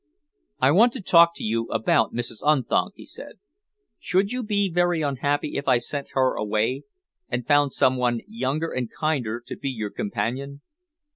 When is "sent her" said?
5.77-6.33